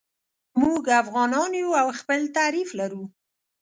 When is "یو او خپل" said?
1.61-2.19